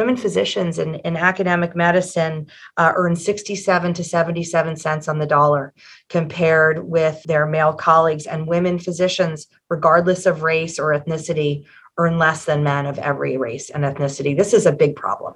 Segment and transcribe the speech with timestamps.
[0.00, 2.46] women physicians in, in academic medicine
[2.78, 5.74] uh, earn 67 to 77 cents on the dollar
[6.08, 8.24] compared with their male colleagues.
[8.24, 11.66] And women physicians, regardless of race or ethnicity,
[11.98, 14.34] earn less than men of every race and ethnicity.
[14.34, 15.34] This is a big problem.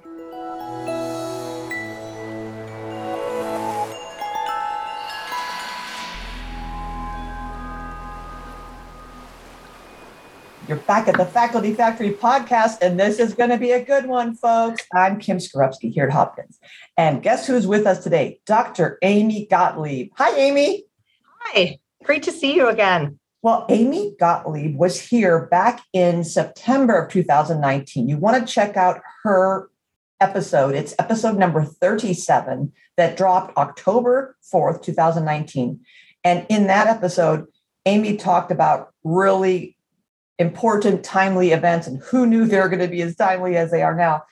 [10.67, 14.07] You're back at the Faculty Factory podcast, and this is going to be a good
[14.07, 14.83] one, folks.
[14.95, 16.59] I'm Kim Skarupski here at Hopkins.
[16.97, 18.39] And guess who's with us today?
[18.47, 18.97] Dr.
[19.03, 20.09] Amy Gottlieb.
[20.15, 20.85] Hi, Amy.
[21.39, 23.19] Hi, great to see you again.
[23.43, 28.09] Well, Amy Gottlieb was here back in September of 2019.
[28.09, 29.69] You want to check out her
[30.19, 30.73] episode.
[30.73, 35.81] It's episode number 37 that dropped October 4th, 2019.
[36.23, 37.45] And in that episode,
[37.85, 39.74] Amy talked about really
[40.37, 43.81] important, timely events, and who knew they were going to be as timely as they
[43.81, 44.23] are now.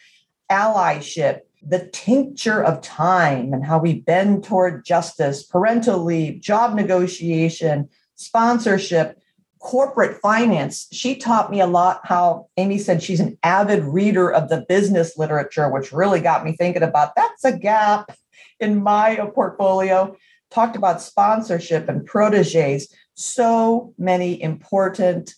[0.52, 7.90] Allyship, the tincture of time, and how we bend toward justice, parental leave, job negotiation,
[8.16, 9.18] sponsorship,
[9.60, 10.88] corporate finance.
[10.92, 15.18] She taught me a lot how Amy said she's an avid reader of the business
[15.18, 18.14] literature, which really got me thinking about that's a gap
[18.60, 20.16] in my portfolio.
[20.52, 22.94] Talked about sponsorship and proteges.
[23.16, 25.34] So many important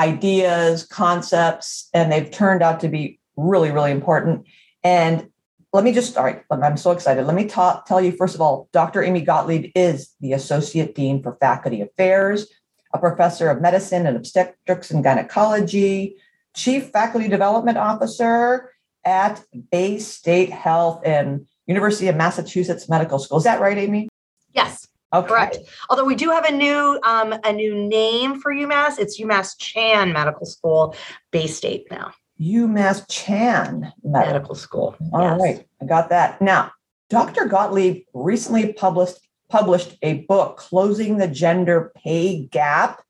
[0.00, 4.46] ideas, concepts, and they've turned out to be really, really important.
[4.82, 5.28] And
[5.72, 6.44] let me just start.
[6.50, 7.26] I'm so excited.
[7.26, 9.02] Let me ta- tell you, first of all, Dr.
[9.04, 12.48] Amy Gottlieb is the Associate Dean for Faculty Affairs,
[12.94, 16.16] a professor of medicine and obstetrics and gynecology,
[16.56, 18.72] Chief Faculty Development Officer
[19.04, 23.38] at Baystate Health and University of Massachusetts Medical School.
[23.38, 24.08] Is that right, Amy?
[24.52, 24.88] Yes.
[25.12, 25.28] Okay.
[25.28, 25.58] Correct.
[25.88, 30.12] Although we do have a new um, a new name for UMass, it's UMass Chan
[30.12, 30.94] Medical School,
[31.32, 32.12] Baystate now.
[32.40, 34.96] UMass Chan Medical, Medical School.
[35.12, 35.40] All yes.
[35.40, 36.40] right, I got that.
[36.40, 36.72] Now,
[37.10, 37.46] Dr.
[37.46, 43.02] Gottlieb recently published published a book, Closing the Gender Pay Gap,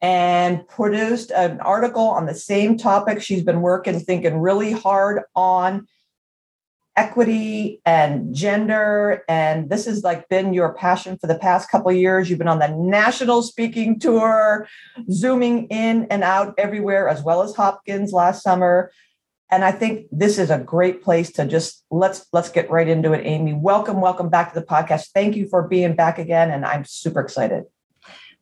[0.00, 3.20] and produced an article on the same topic.
[3.20, 5.88] She's been working, thinking really hard on
[6.96, 12.28] equity and gender and this has like been your passion for the past couple years.
[12.28, 14.68] You've been on the national speaking tour
[15.10, 18.90] zooming in and out everywhere as well as hopkins last summer.
[19.50, 23.12] And i think this is a great place to just let's let's get right into
[23.12, 23.54] it amy.
[23.54, 25.08] Welcome welcome back to the podcast.
[25.14, 27.64] Thank you for being back again and i'm super excited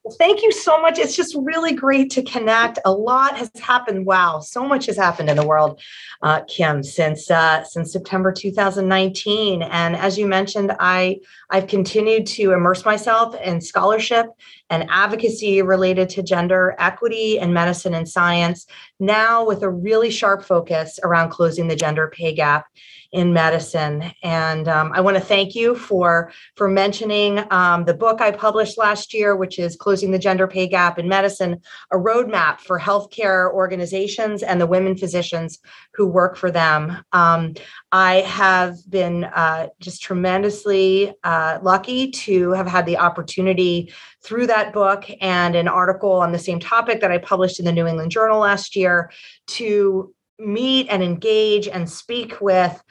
[0.03, 0.99] well, thank you so much.
[0.99, 2.79] It's just really great to connect.
[2.87, 4.07] A lot has happened.
[4.07, 5.81] Wow, so much has happened in the world,
[6.23, 9.63] uh, Kim, since uh, since September 2019.
[9.63, 11.19] And as you mentioned, I
[11.51, 14.27] I've continued to immerse myself in scholarship
[14.71, 18.67] and advocacy related to gender equity and medicine and science.
[18.99, 22.67] Now with a really sharp focus around closing the gender pay gap
[23.13, 24.13] in medicine.
[24.23, 28.79] And um, I want to thank you for for mentioning um, the book I published
[28.79, 31.61] last year, which is "Closing the Gender Pay Gap in Medicine:
[31.93, 35.59] A Roadmap for Healthcare Organizations and the Women Physicians
[35.95, 37.55] Who Work for Them." Um,
[37.91, 43.93] I have been uh, just tremendously uh, lucky to have had the opportunity
[44.23, 47.73] through that book and an article on the same topic that I published in the
[47.73, 49.11] New England Journal last year
[49.49, 52.83] to meet and engage and speak with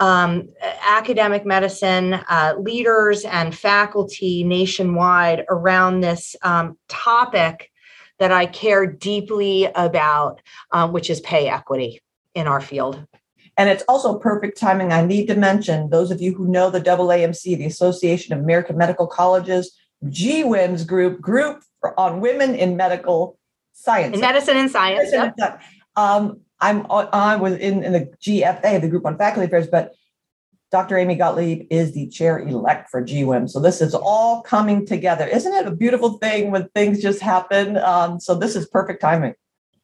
[0.00, 0.48] um,
[0.86, 7.70] academic medicine uh, leaders and faculty nationwide around this um, topic
[8.18, 10.40] that I care deeply about,
[10.70, 12.00] um, which is pay equity
[12.34, 13.04] in our field.
[13.58, 14.92] And it's also perfect timing.
[14.92, 18.78] I need to mention those of you who know the AAMC, the Association of American
[18.78, 21.64] Medical Colleges, GWIMS group, group
[21.96, 23.36] on women in medical
[23.72, 24.14] science.
[24.14, 25.10] In medicine and science.
[25.10, 25.60] Medicine yep.
[25.96, 29.92] um, I'm I was in, in the GFA, the group on faculty affairs, but
[30.70, 30.96] Dr.
[30.96, 33.48] Amy Gottlieb is the chair elect for GWIM.
[33.50, 35.26] So this is all coming together.
[35.26, 37.76] Isn't it a beautiful thing when things just happen?
[37.78, 39.34] Um, so this is perfect timing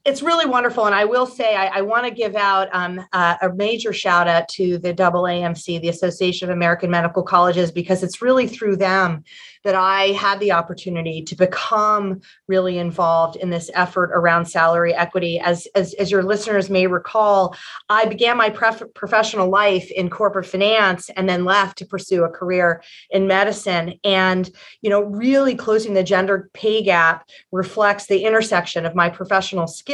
[0.05, 0.85] it's really wonderful.
[0.85, 4.29] And I will say, I, I want to give out um, uh, a major shout
[4.29, 9.25] out to the AAMC, the Association of American Medical Colleges, because it's really through them
[9.65, 15.41] that I had the opportunity to become really involved in this effort around salary equity.
[15.41, 17.57] As, as, as your listeners may recall,
[17.89, 22.29] I began my pref- professional life in corporate finance and then left to pursue a
[22.29, 23.95] career in medicine.
[24.05, 24.51] And,
[24.83, 29.94] you know, really closing the gender pay gap reflects the intersection of my professional skills,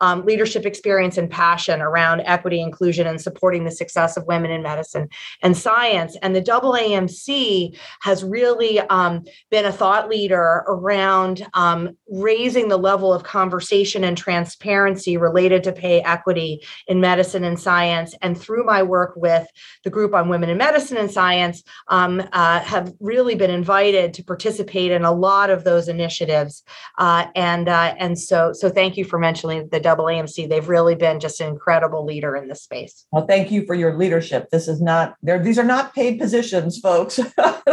[0.00, 4.62] um, leadership experience, and passion around equity, inclusion, and supporting the success of women in
[4.62, 5.08] medicine
[5.42, 6.16] and science.
[6.22, 13.12] And the AAMC has really um, been a thought leader around um, raising the level
[13.12, 18.14] of conversation and transparency related to pay equity in medicine and science.
[18.22, 19.46] And through my work with
[19.84, 24.24] the group on women in medicine and science, um, uh, have really been invited to
[24.24, 26.62] participate in a lot of those initiatives.
[26.98, 30.48] Uh, and uh, and so so thank you for mentioning the AAMC.
[30.48, 33.04] They've really been just an incredible leader in this space.
[33.12, 34.48] Well, thank you for your leadership.
[34.48, 35.38] This is not there.
[35.38, 37.20] These are not paid positions, folks.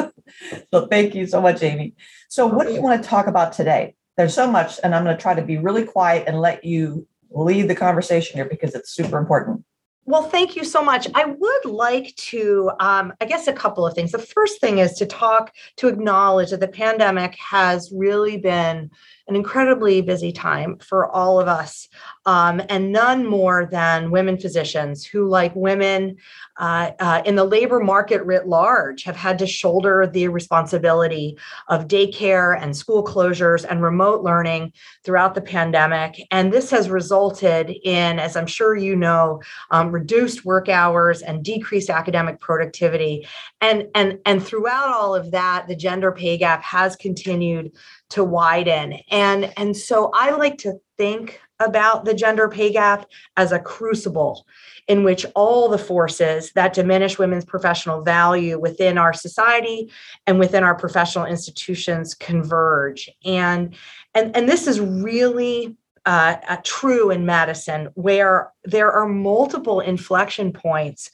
[0.74, 1.94] so thank you so much, Amy.
[2.28, 3.96] So what do you want to talk about today?
[4.18, 7.08] There's so much, and I'm going to try to be really quiet and let you
[7.32, 9.64] lead the conversation here because it's super important.
[10.10, 11.08] Well, thank you so much.
[11.14, 14.12] I would like to, um, I guess, a couple of things.
[14.12, 18.90] The first thing is to talk, to acknowledge that the pandemic has really been
[19.30, 21.88] an incredibly busy time for all of us,
[22.26, 26.18] um, and none more than women physicians who, like women
[26.58, 31.38] uh, uh, in the labor market writ large, have had to shoulder the responsibility
[31.70, 34.74] of daycare and school closures and remote learning
[35.06, 36.22] throughout the pandemic.
[36.32, 39.42] And this has resulted in, as I'm sure you know,
[39.72, 43.28] um, reduced work hours and decreased academic productivity.
[43.62, 47.72] And, and, and throughout all of that, the gender pay gap has continued
[48.10, 49.00] to widen.
[49.10, 53.06] And, and so I like to think about the gender pay gap
[53.38, 54.46] as a crucible
[54.88, 59.92] in which all the forces that diminish women's professional value within our society
[60.26, 63.10] and within our professional institutions converge.
[63.24, 63.76] And,
[64.16, 71.12] and, and this is really uh, true in medicine, where there are multiple inflection points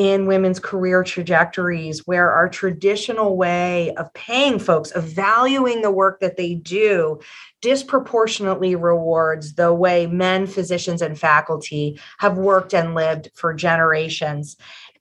[0.00, 6.20] in women's career trajectories where our traditional way of paying folks, of valuing the work
[6.20, 7.20] that they do,
[7.60, 14.56] disproportionately rewards the way men, physicians, and faculty have worked and lived for generations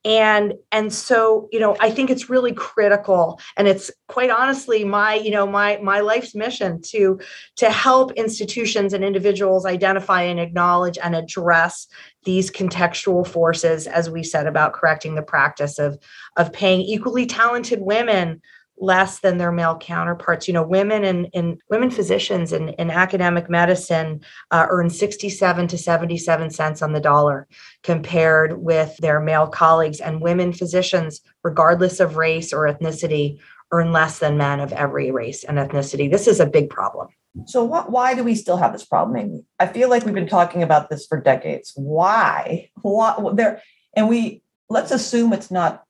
[0.05, 5.15] and and so you know i think it's really critical and it's quite honestly my
[5.15, 7.19] you know my my life's mission to
[7.57, 11.85] to help institutions and individuals identify and acknowledge and address
[12.23, 15.99] these contextual forces as we said about correcting the practice of
[16.37, 18.41] of paying equally talented women
[18.79, 20.47] less than their male counterparts.
[20.47, 24.21] You know, women and in, in, women physicians in, in academic medicine
[24.51, 27.47] uh, earn 67 to 77 cents on the dollar
[27.83, 29.99] compared with their male colleagues.
[29.99, 33.39] And women physicians, regardless of race or ethnicity,
[33.71, 36.09] earn less than men of every race and ethnicity.
[36.09, 37.09] This is a big problem.
[37.45, 39.45] So, what, why do we still have this problem, Amy?
[39.59, 41.73] I feel like we've been talking about this for decades.
[41.75, 42.69] Why?
[42.81, 43.61] What there?
[43.93, 45.83] And we let's assume it's not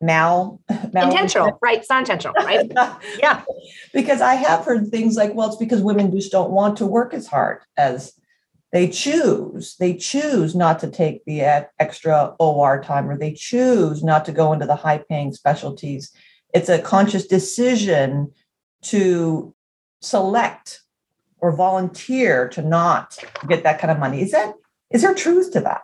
[0.00, 0.60] mal,
[0.92, 1.78] mal intentional, right?
[1.78, 2.70] It's not intentional, right?
[3.18, 3.42] yeah.
[3.92, 7.14] Because I have heard things like, well, it's because women just don't want to work
[7.14, 8.12] as hard as
[8.72, 9.76] they choose.
[9.76, 11.42] They choose not to take the
[11.78, 16.10] extra OR time or they choose not to go into the high paying specialties.
[16.52, 18.32] It's a conscious decision
[18.82, 19.54] to
[20.00, 20.82] select
[21.38, 23.16] or volunteer to not
[23.48, 24.22] get that kind of money.
[24.22, 24.54] Is that
[24.90, 25.82] is there truth to that?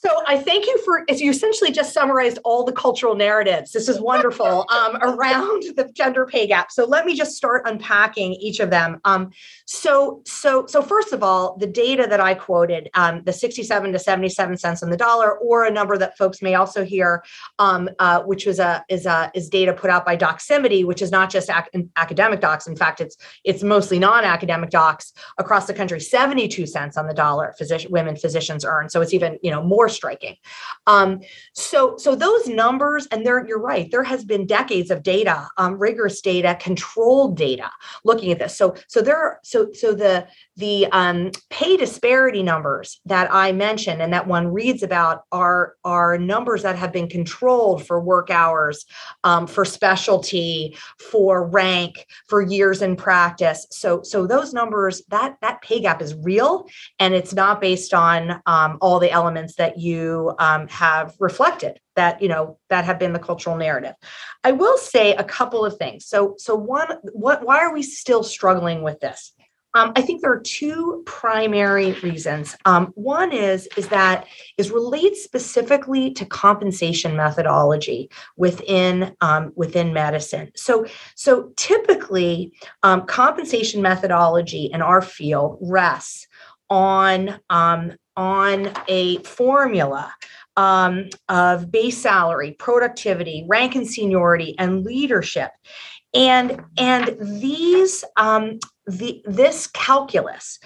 [0.00, 3.72] So I thank you for you essentially just summarized all the cultural narratives.
[3.72, 6.70] This is wonderful um, around the gender pay gap.
[6.70, 9.00] So let me just start unpacking each of them.
[9.04, 9.30] Um,
[9.70, 13.98] so so so first of all, the data that I quoted, um, the 67 to
[13.98, 17.22] 77 cents on the dollar, or a number that folks may also hear,
[17.58, 21.10] um, uh, which was a is a is data put out by Doximity, which is
[21.10, 22.66] not just ac- academic docs.
[22.66, 26.00] In fact, it's it's mostly non-academic docs across the country.
[26.00, 28.88] 72 cents on the dollar, physician women physicians earn.
[28.88, 30.36] So it's even you know more striking.
[30.86, 31.20] Um,
[31.52, 33.90] so, so those numbers, and there, you're right.
[33.90, 37.70] There has been decades of data, um, rigorous data, controlled data,
[38.04, 38.56] looking at this.
[38.56, 44.02] So, so there, are so, so the the um, pay disparity numbers that I mentioned
[44.02, 48.84] and that one reads about are are numbers that have been controlled for work hours,
[49.24, 50.76] um, for specialty,
[51.10, 53.66] for rank, for years in practice.
[53.70, 56.66] So, so those numbers that that pay gap is real,
[56.98, 62.22] and it's not based on um, all the elements that you um, have reflected that
[62.22, 63.94] you know that have been the cultural narrative.
[64.44, 66.06] I will say a couple of things.
[66.06, 69.32] So so one what why are we still struggling with this
[69.74, 72.56] um, I think there are two primary reasons.
[72.64, 80.50] Um, one is is that is relates specifically to compensation methodology within um, within medicine.
[80.56, 86.26] So so typically um, compensation methodology in our field rests
[86.70, 90.12] on um, on a formula
[90.56, 95.52] um, of base salary, productivity, rank and seniority, and leadership.
[96.14, 98.58] And, and these um,
[98.88, 100.58] the, this calculus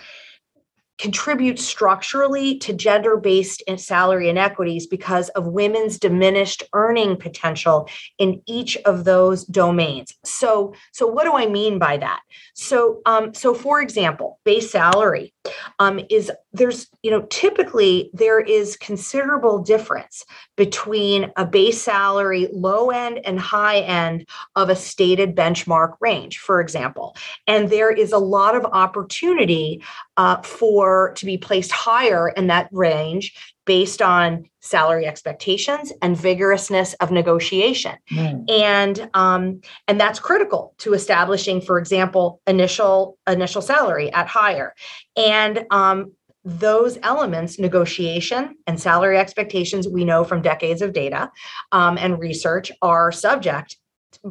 [1.03, 8.77] contribute structurally to gender based salary inequities because of women's diminished earning potential in each
[8.85, 10.15] of those domains.
[10.25, 12.21] So, so what do I mean by that?
[12.55, 15.35] So, um, so for example, base salary
[15.81, 20.25] um, is there's you know typically there is considerable difference
[20.57, 26.61] between a base salary low end and high end of a stated benchmark range for
[26.61, 27.17] example
[27.47, 29.83] and there is a lot of opportunity
[30.17, 33.35] uh, for to be placed higher in that range
[33.65, 37.97] based on salary expectations and vigorousness of negotiation.
[38.11, 38.51] Mm.
[38.51, 44.75] and um, and that's critical to establishing for example initial initial salary at higher.
[45.17, 46.13] And um,
[46.45, 51.31] those elements negotiation and salary expectations we know from decades of data
[51.71, 53.77] um, and research are subject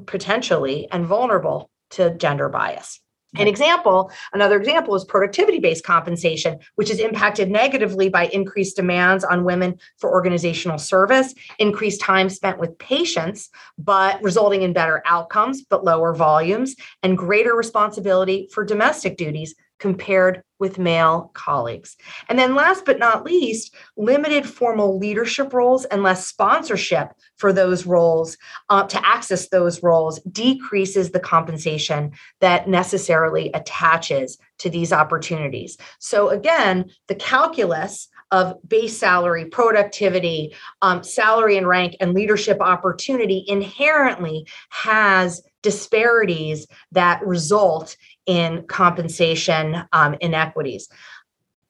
[0.05, 3.00] potentially and vulnerable to gender bias
[3.37, 9.23] an example, another example is productivity based compensation, which is impacted negatively by increased demands
[9.23, 15.61] on women for organizational service, increased time spent with patients, but resulting in better outcomes,
[15.63, 21.97] but lower volumes, and greater responsibility for domestic duties compared with male colleagues.
[22.29, 27.87] And then, last but not least, limited formal leadership roles and less sponsorship for those
[27.87, 28.37] roles
[28.69, 32.11] uh, to access those roles decreases the compensation
[32.41, 35.77] that necessarily attaches to these opportunities.
[35.99, 43.43] So, again, the calculus of base salary, productivity, um, salary and rank, and leadership opportunity
[43.47, 50.89] inherently has disparities that result in compensation um, inequities.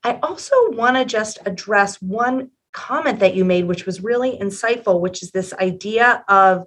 [0.03, 5.01] I also want to just address one comment that you made, which was really insightful,
[5.01, 6.65] which is this idea of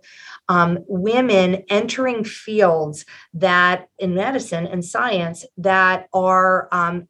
[0.48, 7.08] um, women entering fields that in medicine and science that are um,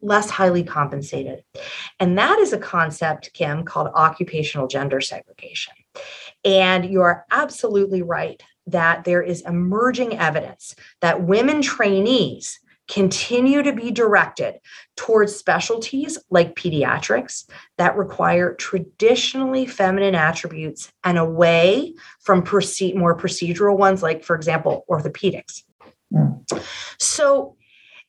[0.00, 1.42] less highly compensated.
[1.98, 5.74] And that is a concept, Kim, called occupational gender segregation.
[6.44, 13.90] And you're absolutely right that there is emerging evidence that women trainees continue to be
[13.90, 14.58] directed
[14.96, 23.76] towards specialties like pediatrics that require traditionally feminine attributes and away from proce- more procedural
[23.76, 25.64] ones like for example orthopedics
[26.12, 26.64] mm.
[26.98, 27.54] so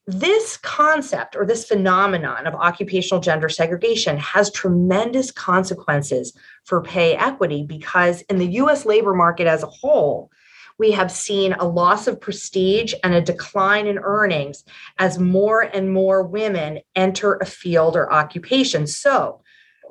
[0.07, 7.63] this concept or this phenomenon of occupational gender segregation has tremendous consequences for pay equity
[7.63, 10.31] because in the US labor market as a whole
[10.79, 14.63] we have seen a loss of prestige and a decline in earnings
[14.98, 18.88] as more and more women enter a field or occupation.
[18.88, 19.41] So,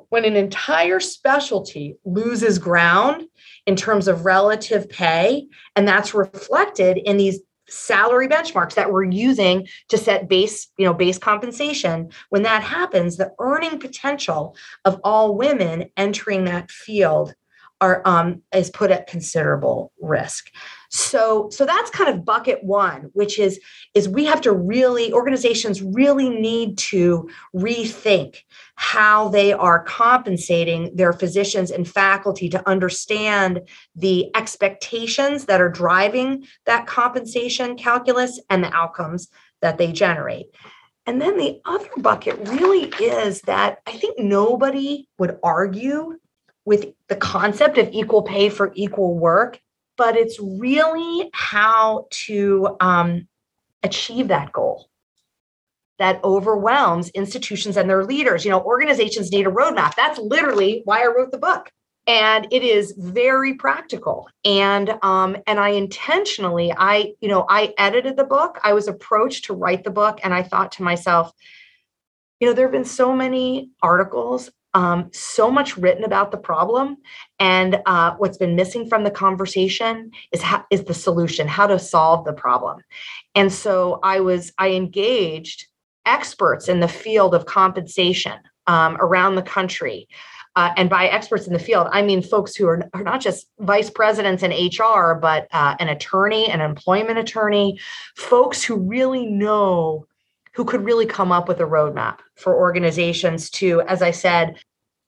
[0.09, 3.27] when an entire specialty loses ground
[3.67, 9.67] in terms of relative pay, and that's reflected in these salary benchmarks that we're using
[9.89, 14.55] to set base you know base compensation when that happens the earning potential
[14.85, 17.35] of all women entering that field
[17.79, 20.49] are um, is put at considerable risk
[20.89, 23.59] so so that's kind of bucket one which is
[23.93, 28.37] is we have to really organizations really need to rethink
[28.75, 33.61] how they are compensating their physicians and faculty to understand
[33.95, 39.27] the expectations that are driving that compensation calculus and the outcomes
[39.61, 40.47] that they generate.
[41.05, 46.17] And then the other bucket really is that i think nobody would argue
[46.65, 49.59] with the concept of equal pay for equal work
[49.99, 53.27] but it's really how to um,
[53.83, 54.89] achieve that goal
[55.99, 58.45] that overwhelms institutions and their leaders.
[58.45, 59.95] You know, organizations need a roadmap.
[59.95, 61.69] That's literally why I wrote the book.
[62.07, 64.29] And it is very practical.
[64.45, 68.57] And um, and I intentionally, I, you know, I edited the book.
[68.63, 71.33] I was approached to write the book, and I thought to myself,
[72.39, 76.97] you know, there have been so many articles um, so much written about the problem
[77.39, 81.79] and uh, what's been missing from the conversation is how, is the solution how to
[81.79, 82.81] solve the problem.
[83.35, 85.67] And so i was i engaged
[86.05, 90.07] experts in the field of compensation um, around the country.
[90.55, 93.47] Uh, and by experts in the field i mean folks who are, are not just
[93.59, 97.79] vice presidents in hr but uh, an attorney an employment attorney
[98.15, 100.07] folks who really know
[100.59, 104.59] who could really come up with a roadmap for organizations to, as I said,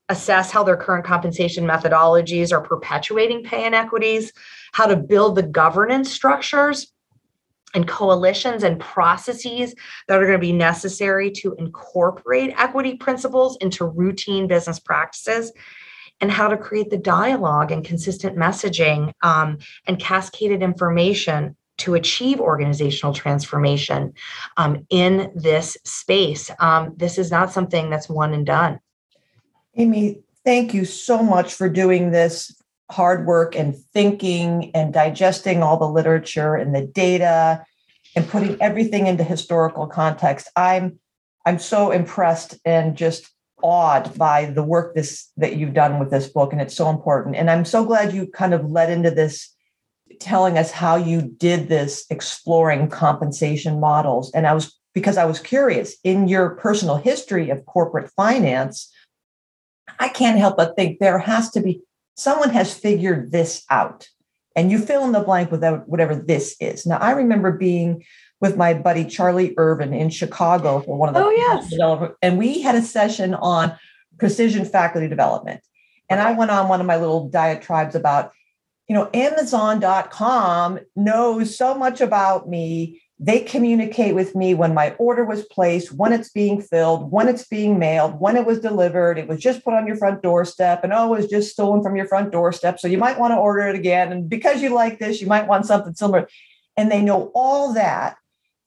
[0.10, 4.34] assess how their current compensation methodologies are perpetuating pay inequities,
[4.74, 6.92] how to build the governance structures
[7.74, 9.74] and coalitions and processes
[10.08, 15.52] that are going to be necessary to incorporate equity principles into routine business practices
[16.20, 22.40] and how to create the dialogue and consistent messaging um, and cascaded information to achieve
[22.40, 24.14] organizational transformation
[24.58, 26.52] um, in this space.
[26.60, 28.80] Um, this is not something that's one and done.
[29.76, 32.56] Amy, thank you so much for doing this
[32.90, 37.64] hard work and thinking and digesting all the literature and the data
[38.16, 40.50] and putting everything into historical context.
[40.56, 41.00] I'm
[41.46, 43.32] I'm so impressed and just
[43.64, 47.36] awed by the work this that you've done with this book and it's so important
[47.36, 49.54] and i'm so glad you kind of led into this
[50.20, 55.40] telling us how you did this exploring compensation models and i was because i was
[55.40, 58.92] curious in your personal history of corporate finance
[60.00, 61.82] i can't help but think there has to be
[62.16, 64.08] someone has figured this out
[64.56, 68.04] and you fill in the blank with whatever this is now i remember being
[68.42, 71.72] with my buddy Charlie Irvin in Chicago for one of the oh, yes.
[72.24, 73.78] and we had a session on
[74.18, 75.62] precision faculty development.
[76.10, 78.32] And I went on one of my little diatribes about,
[78.88, 83.02] you know, Amazon.com knows so much about me.
[83.24, 87.48] They communicate with me when my order was placed, when it's being filled, when it's
[87.48, 89.20] being mailed, when it was delivered.
[89.20, 91.96] It was just put on your front doorstep, and oh, it was just stolen from
[91.96, 92.80] your front doorstep.
[92.80, 94.12] So you might want to order it again.
[94.12, 96.28] And because you like this, you might want something similar.
[96.76, 98.18] And they know all that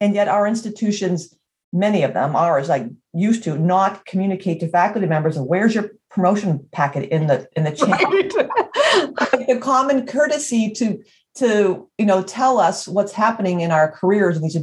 [0.01, 1.33] and yet our institutions,
[1.71, 5.91] many of them, ours, like used to not communicate to faculty members of where's your
[6.09, 7.97] promotion packet in the in the channel.
[8.95, 9.47] Right.
[9.47, 11.03] the common courtesy to
[11.35, 14.57] to you know tell us what's happening in our careers these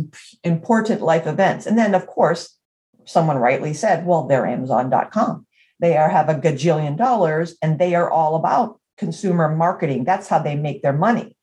[0.44, 2.56] important life events and then of course
[3.04, 5.46] someone rightly said well they're amazon.com
[5.80, 10.38] they are have a gajillion dollars and they are all about consumer marketing that's how
[10.38, 11.36] they make their money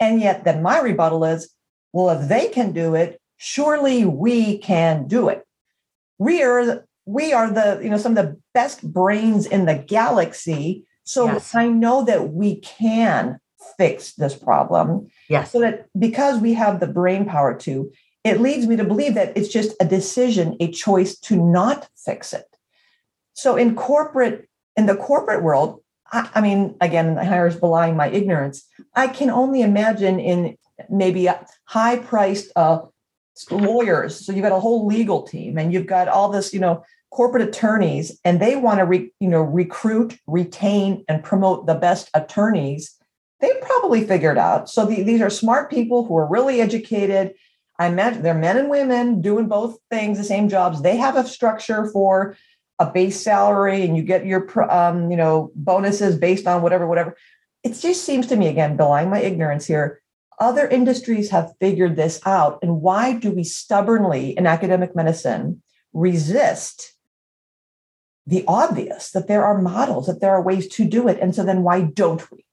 [0.00, 1.54] and yet then my rebuttal is
[1.92, 5.44] well if they can do it surely we can do it.
[6.18, 10.86] We are we are the you know some of the best brains in the galaxy.
[11.02, 11.52] So yes.
[11.52, 13.40] I know that we can
[13.76, 15.08] fix this problem.
[15.28, 15.52] Yes.
[15.52, 17.92] So that because we have the brain power to,
[18.24, 22.32] it leads me to believe that it's just a decision, a choice to not fix
[22.32, 22.46] it.
[23.34, 28.66] So in corporate, in the corporate world, I, I mean, again, Harris belying my ignorance.
[28.94, 30.56] I can only imagine in
[30.90, 32.80] maybe a high-priced uh,
[33.50, 34.24] lawyers.
[34.24, 37.46] So you've got a whole legal team and you've got all this, you know, corporate
[37.46, 42.94] attorneys and they want to re, you know recruit, retain and promote the best attorneys.
[43.42, 44.70] They probably figured out.
[44.70, 47.34] So the, these are smart people who are really educated.
[47.78, 50.80] I imagine they're men and women doing both things, the same jobs.
[50.80, 52.36] They have a structure for
[52.78, 57.14] a base salary and you get your um, you know bonuses based on whatever whatever
[57.62, 60.02] it just seems to me again belying my ignorance here
[60.42, 62.58] other industries have figured this out.
[62.62, 66.94] And why do we stubbornly in academic medicine resist
[68.26, 71.18] the obvious that there are models, that there are ways to do it?
[71.20, 72.44] And so then why don't we?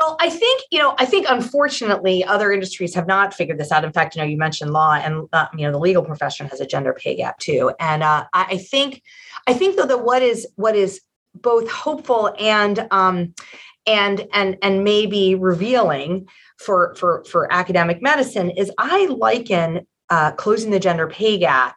[0.00, 0.94] Well, I think you know.
[0.98, 3.84] I think unfortunately, other industries have not figured this out.
[3.84, 6.58] In fact, you know, you mentioned law, and uh, you know, the legal profession has
[6.58, 7.72] a gender pay gap too.
[7.78, 9.02] And uh, I think,
[9.46, 11.02] I think though that what is what is
[11.34, 13.34] both hopeful and um,
[13.86, 16.26] and and and maybe revealing
[16.58, 21.76] for for for academic medicine is I liken uh, closing the gender pay gap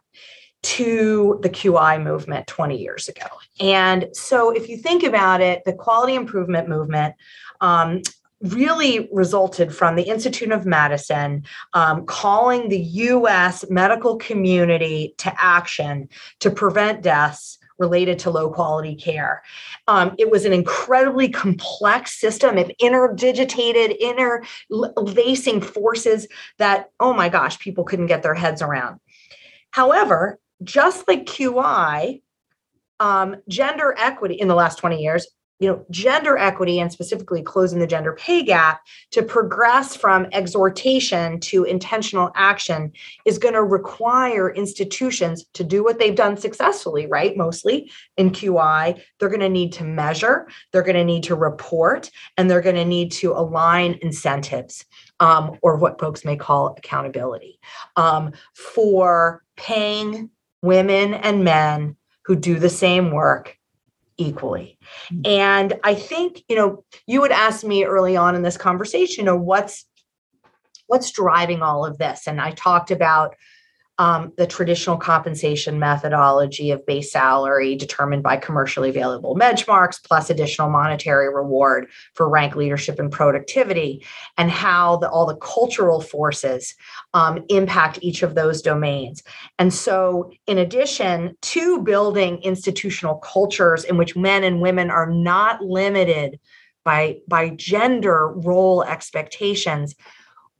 [0.64, 3.26] to the QI movement 20 years ago.
[3.60, 7.14] And so, if you think about it, the quality improvement movement
[7.60, 8.02] um,
[8.40, 16.08] really resulted from the Institute of Medicine um, calling the US medical community to action
[16.40, 19.42] to prevent deaths related to low quality care.
[19.88, 27.58] Um, it was an incredibly complex system of interdigitated, interlacing forces that, oh my gosh,
[27.58, 29.00] people couldn't get their heads around.
[29.70, 32.22] However, just like QI,
[33.00, 35.26] um, gender equity in the last 20 years
[35.60, 41.38] you know gender equity and specifically closing the gender pay gap to progress from exhortation
[41.40, 42.92] to intentional action
[43.24, 49.00] is going to require institutions to do what they've done successfully right mostly in qi
[49.18, 52.74] they're going to need to measure they're going to need to report and they're going
[52.76, 54.84] to need to align incentives
[55.20, 57.60] um, or what folks may call accountability
[57.96, 60.30] um, for paying
[60.62, 63.56] women and men who do the same work
[64.16, 64.78] equally.
[65.10, 65.22] Mm-hmm.
[65.26, 69.26] And I think, you know, you would ask me early on in this conversation, you
[69.26, 69.86] know, what's
[70.86, 72.26] what's driving all of this?
[72.26, 73.34] And I talked about
[73.98, 80.68] um, the traditional compensation methodology of base salary determined by commercially available benchmarks plus additional
[80.68, 84.04] monetary reward for rank leadership and productivity
[84.36, 86.74] and how the, all the cultural forces
[87.14, 89.22] um, impact each of those domains.
[89.58, 95.62] And so in addition to building institutional cultures in which men and women are not
[95.62, 96.40] limited
[96.84, 99.94] by by gender role expectations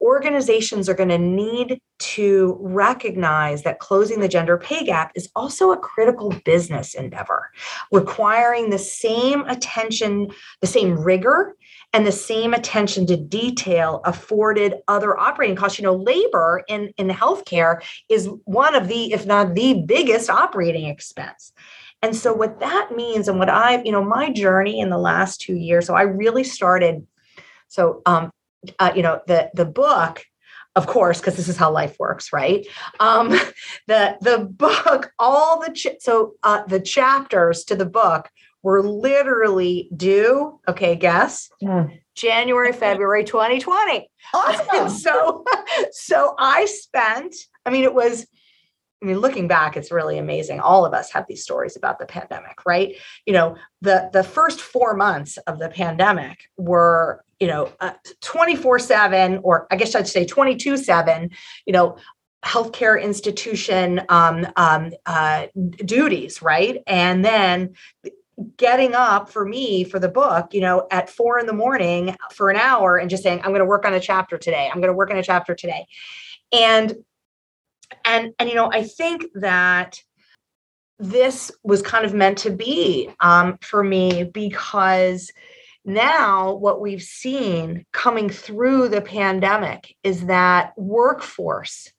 [0.05, 5.73] organizations are going to need to recognize that closing the gender pay gap is also
[5.73, 7.51] a critical business endeavor,
[7.91, 11.57] requiring the same attention, the same rigor,
[11.95, 15.79] and the same attention to detail afforded other operating costs.
[15.79, 20.85] You know, labor in, in healthcare is one of the, if not the biggest operating
[20.85, 21.53] expense.
[22.03, 25.41] And so, what that means, and what I've, you know, my journey in the last
[25.41, 27.07] two years, so I really started.
[27.69, 28.31] So, um,
[28.79, 30.25] uh, you know, the the book,
[30.77, 32.67] of course, because this is how life works, right?
[33.01, 33.29] Um,
[33.87, 38.29] the the book, all the ch- so uh, the chapters to the book
[38.63, 40.61] were literally due.
[40.67, 41.51] Okay, guess.
[42.15, 44.09] January, February, 2020.
[44.35, 44.89] Awesome.
[44.89, 45.45] so,
[45.93, 47.35] so I spent.
[47.67, 48.27] I mean, it was
[49.05, 50.61] I mean, looking back, it's really amazing.
[50.61, 52.97] All of us have these stories about the pandemic, right?
[53.27, 57.71] You know, the the first four months of the pandemic were, you know,
[58.23, 61.31] twenty four seven, or I guess I'd say twenty two seven.
[61.67, 61.99] You know,
[62.47, 65.49] healthcare institution um, um, uh,
[65.85, 66.83] duties, right?
[66.87, 67.75] And then
[68.57, 72.49] getting up for me for the book, you know, at four in the morning for
[72.49, 74.69] an hour and just saying, I'm going to work on a chapter today.
[74.73, 75.87] I'm going to work on a chapter today.
[76.53, 76.97] And
[78.05, 80.01] and and you know i think that
[80.99, 85.31] this was kind of meant to be um, for me because
[85.85, 91.93] now what we've seen coming through the pandemic is that workforce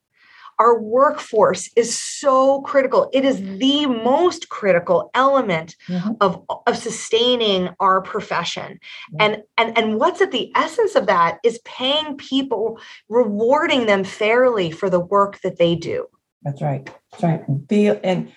[0.60, 3.10] our workforce is so critical.
[3.14, 6.12] It is the most critical element mm-hmm.
[6.22, 8.80] of, of sustaining our profession.
[9.14, 9.18] Mm-hmm.
[9.20, 14.72] and and and what's at the essence of that is paying people rewarding them fairly
[14.72, 16.08] for the work that they do.
[16.44, 16.90] That's right.
[17.12, 17.44] That's right.
[17.70, 18.32] Feel and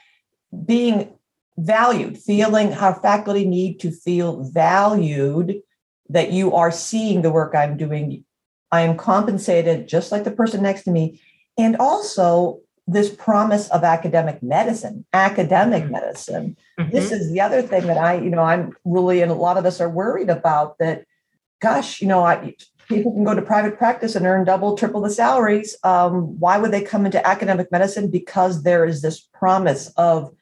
[0.65, 1.13] being
[1.59, 5.61] valued feeling how faculty need to feel valued
[6.09, 8.25] that you are seeing the work i'm doing.
[8.71, 11.21] I am compensated just like the person next to me
[11.59, 15.93] and also this promise of academic medicine academic mm-hmm.
[15.93, 16.91] medicine mm-hmm.
[16.91, 19.67] this is the other thing that i you know i'm really and a lot of
[19.67, 21.05] us are worried about that
[21.61, 22.55] gosh you know i
[22.89, 26.71] people can go to private practice and earn double triple the salaries um, why would
[26.71, 30.35] they come into academic medicine because there is this promise of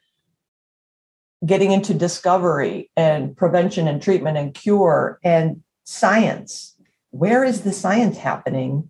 [1.45, 6.75] getting into discovery and prevention and treatment and cure and science
[7.11, 8.89] where is the science happening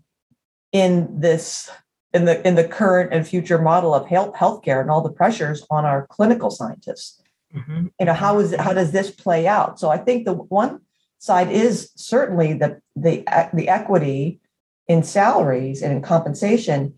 [0.71, 1.69] in this
[2.13, 5.65] in the in the current and future model of health healthcare and all the pressures
[5.69, 7.21] on our clinical scientists.
[7.53, 7.87] Mm-hmm.
[7.99, 9.79] You know, how is it, how does this play out?
[9.79, 10.81] So I think the one
[11.19, 14.39] side is certainly the the the equity
[14.87, 16.97] in salaries and in compensation,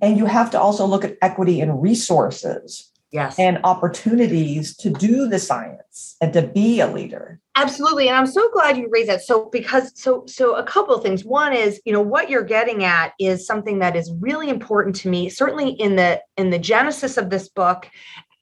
[0.00, 3.38] and you have to also look at equity in resources yes.
[3.38, 7.40] and opportunities to do the science and to be a leader.
[7.58, 9.22] Absolutely and i'm so glad you raised that.
[9.22, 11.24] So because so so a couple of things.
[11.24, 15.08] One is you know what you're getting at is something that is really important to
[15.08, 17.88] me certainly in the in the genesis of this book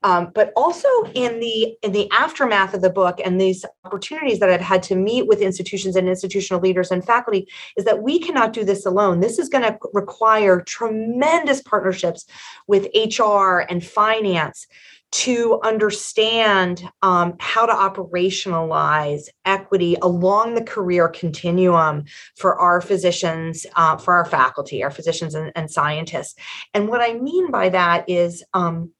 [0.05, 4.51] um, but also in the in the aftermath of the book and these opportunities that
[4.51, 8.53] I've had to meet with institutions and institutional leaders and faculty is that we cannot
[8.53, 9.21] do this alone.
[9.21, 12.27] This is going to require tremendous partnerships
[12.69, 14.67] with HR and finance
[15.15, 22.05] to understand um, how to operationalize equity along the career continuum
[22.37, 26.35] for our physicians, uh, for our faculty, our physicians and, and, scientists.
[26.75, 28.91] And what I mean by that is um,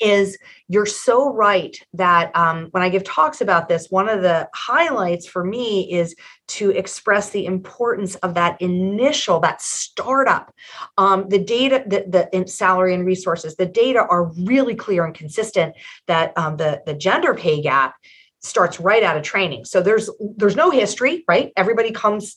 [0.00, 4.48] is you're so right that um, when I give talks about this, one of the
[4.54, 6.14] highlights for me is
[6.48, 10.54] to express the importance of that initial, that startup.
[10.98, 15.74] Um, the data, the, the salary and resources, the data are really clear and consistent
[16.06, 17.94] that um, the, the gender pay gap
[18.40, 19.64] starts right out of training.
[19.64, 21.52] So there's there's no history, right?
[21.56, 22.36] Everybody comes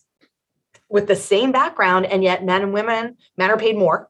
[0.90, 4.10] with the same background, and yet men and women, men are paid more.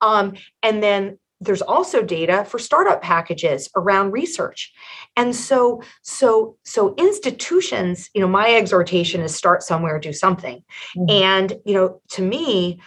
[0.00, 4.72] Um, and then there's also data for startup packages around research
[5.16, 10.62] and so so so institutions you know my exhortation is start somewhere do something
[10.96, 11.10] mm-hmm.
[11.10, 12.80] and you know to me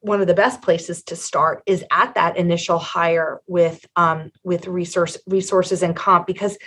[0.00, 4.66] one of the best places to start is at that initial hire with um, with
[4.66, 6.58] resource resources and comp because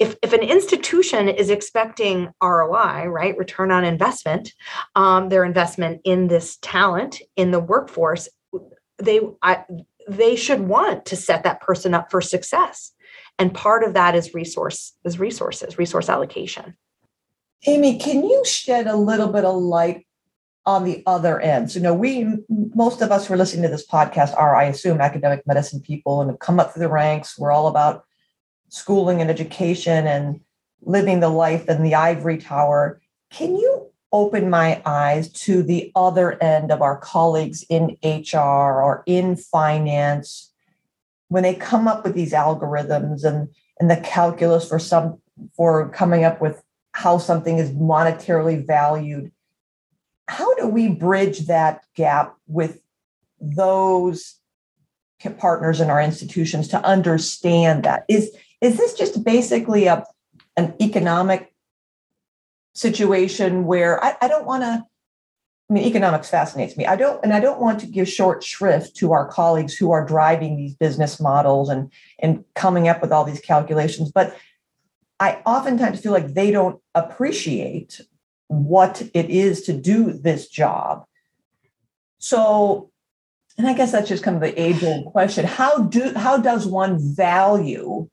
[0.00, 4.54] if, if an institution is expecting ROI, right, return on investment,
[4.96, 8.26] um, their investment in this talent in the workforce,
[8.96, 9.64] they I,
[10.10, 12.92] they should want to set that person up for success.
[13.38, 16.76] And part of that is resource is resources resource allocation.
[17.66, 20.06] Amy can you shed a little bit of light
[20.66, 21.70] on the other end?
[21.70, 24.64] So you know we most of us who are listening to this podcast are i
[24.64, 27.38] assume academic medicine people and have come up through the ranks.
[27.38, 28.04] We're all about
[28.68, 30.40] schooling and education and
[30.82, 33.00] living the life in the ivory tower.
[33.30, 33.79] Can you
[34.12, 38.38] opened my eyes to the other end of our colleagues in HR
[38.82, 40.52] or in finance.
[41.28, 45.20] When they come up with these algorithms and, and the calculus for some
[45.56, 49.30] for coming up with how something is monetarily valued
[50.30, 52.80] how do we bridge that gap with
[53.40, 54.36] those
[55.38, 58.04] partners in our institutions to understand that?
[58.08, 60.04] Is is this just basically a
[60.56, 61.49] an economic
[62.74, 64.84] situation where I, I don't want to
[65.70, 66.84] I mean, economics fascinates me.
[66.84, 70.04] I don't, and I don't want to give short shrift to our colleagues who are
[70.04, 74.10] driving these business models and and coming up with all these calculations.
[74.10, 74.36] But
[75.20, 78.00] I oftentimes feel like they don't appreciate
[78.48, 81.04] what it is to do this job.
[82.18, 82.90] So,
[83.56, 85.44] and I guess that's just kind of the age-old question.
[85.44, 88.08] How do how does one value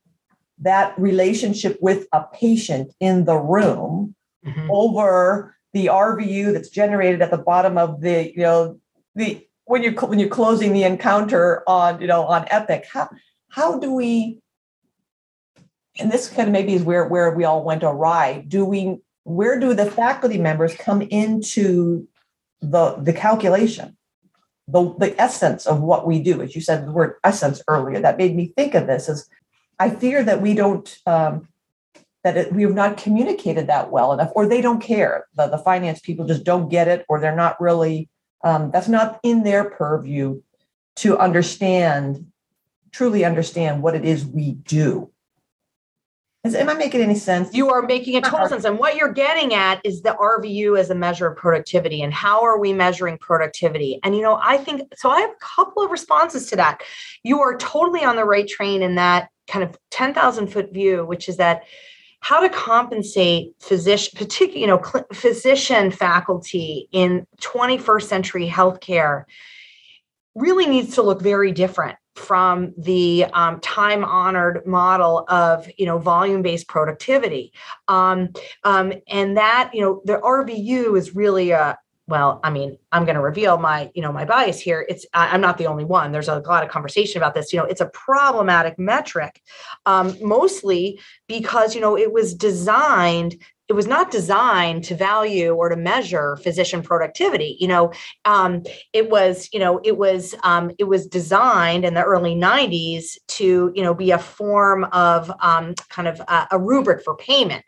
[0.59, 4.13] that relationship with a patient in the room
[4.47, 4.67] mm-hmm.
[4.71, 8.79] over the RVU that's generated at the bottom of the, you know,
[9.15, 12.85] the when you're when you're closing the encounter on, you know, on Epic.
[12.91, 13.09] How
[13.49, 14.39] how do we
[15.99, 18.45] and this kind of maybe is where where we all went awry.
[18.47, 22.07] Do we where do the faculty members come into
[22.61, 23.97] the the calculation?
[24.69, 28.17] The, the essence of what we do, as you said the word essence earlier, that
[28.17, 29.29] made me think of this Is
[29.79, 31.47] I fear that we don't um,
[32.27, 35.27] that it, we have not communicated that well enough, or they don't care.
[35.35, 38.09] The, the finance people just don't get it, or they're not really,
[38.43, 40.41] um, that's not in their purview
[40.97, 42.29] to understand,
[42.91, 45.09] truly understand what it is we do.
[46.43, 47.53] Is, am I making any sense?
[47.53, 48.65] You are making a total sense.
[48.65, 52.43] And what you're getting at is the RVU as a measure of productivity and how
[52.43, 54.01] are we measuring productivity?
[54.03, 55.09] And, you know, I think so.
[55.09, 56.83] I have a couple of responses to that.
[57.23, 61.29] You are totally on the right train in that kind of 10,000 foot view, which
[61.29, 61.63] is that
[62.27, 69.23] how to compensate physician, particularly, you know, cl- physician faculty in 21st century healthcare
[70.35, 75.99] really needs to look very different from the um, time honored model of you know
[75.99, 77.53] volume based productivity.
[77.87, 78.33] Um,
[78.65, 83.15] um, and that you know the rvu is really a well i mean i'm going
[83.15, 84.85] to reveal my you know my bias here.
[84.89, 86.11] It's i'm not the only one.
[86.11, 87.53] There's a lot of conversation about this.
[87.53, 89.41] You know it's a problematic metric
[89.85, 95.67] um, mostly because you know it was designed it was not designed to value or
[95.67, 97.91] to measure physician productivity you know?
[98.25, 103.17] Um, it was you know it was um, it was designed in the early 90s
[103.27, 107.63] to you know be a form of um, kind of a, a rubric for payment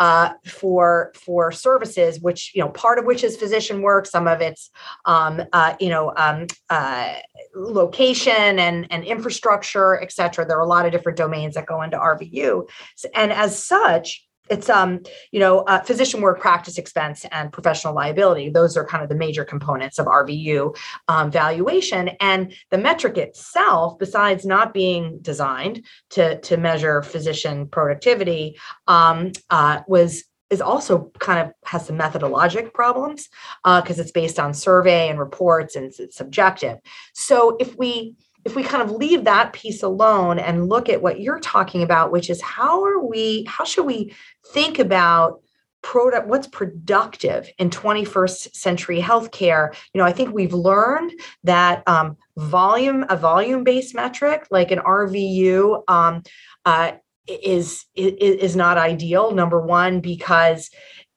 [0.00, 4.40] uh, for for services, which you know part of which is physician work, some of
[4.40, 4.70] it's
[5.04, 7.14] um, uh, you know um, uh,
[7.54, 10.46] location and and infrastructure, et cetera.
[10.46, 12.66] There are a lot of different domains that go into RVU,
[13.14, 18.50] and as such, it's um you know uh, physician work practice expense and professional liability.
[18.50, 20.76] Those are kind of the major components of rvu
[21.08, 22.10] um, valuation.
[22.20, 29.80] And the metric itself besides not being designed to to measure physician productivity um, uh,
[29.86, 33.28] was is also kind of has some methodologic problems
[33.64, 36.78] because uh, it's based on survey and reports and it's, it's subjective.
[37.14, 41.20] So if we if we kind of leave that piece alone and look at what
[41.20, 44.14] you're talking about which is how are we how should we
[44.52, 45.40] think about
[45.82, 49.74] product what's productive in 21st century healthcare?
[49.94, 51.12] You know i think we've learned
[51.44, 56.22] that um, volume a volume based metric like an rvu um,
[56.64, 56.92] uh,
[57.26, 60.70] is, is is not ideal number one because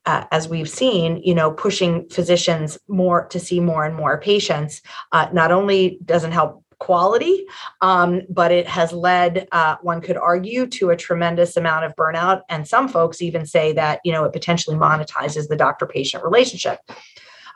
[0.06, 4.82] uh, as we've seen, you know, pushing physicians more to see more and more patients
[5.14, 7.46] uh, not only doesn't help quality,
[7.80, 12.42] um, but it has led, uh, one could argue, to a tremendous amount of burnout.
[12.50, 16.80] And some folks even say that, you know, it potentially monetizes the doctor patient relationship.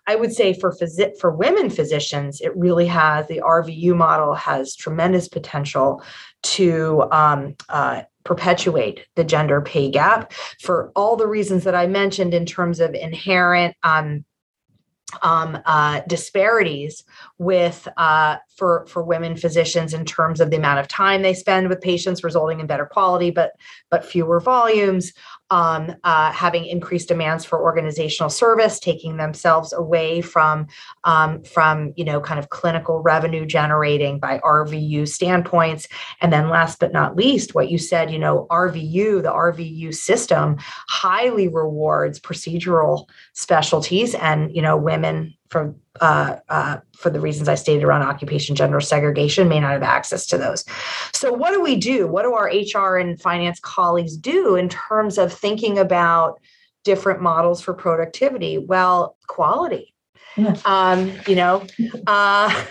[0.08, 4.74] I would say for phys- for women physicians, it really has the RVU model has
[4.74, 6.02] tremendous potential
[6.44, 12.34] to um, uh, perpetuate the gender pay gap for all the reasons that I mentioned
[12.34, 14.24] in terms of inherent um,
[15.22, 17.04] um, uh, disparities
[17.38, 21.70] with uh, for for women physicians in terms of the amount of time they spend
[21.70, 23.54] with patients, resulting in better quality, but
[23.90, 25.14] but fewer volumes.
[25.50, 30.68] Um, uh, having increased demands for organizational service, taking themselves away from
[31.06, 35.88] um, from you know kind of clinical revenue generating by RVU standpoints,
[36.20, 40.58] and then last but not least, what you said, you know RVU, the RVU system
[40.90, 47.56] highly rewards procedural specialties, and you know women for uh, uh, for the reasons I
[47.56, 50.64] stated around occupation gender segregation may not have access to those.
[51.14, 52.08] So what do we do?
[52.08, 56.40] What do our HR and finance colleagues do in terms of thinking about
[56.88, 59.94] different models for productivity well quality
[60.64, 61.66] um, you know
[62.08, 62.66] uh,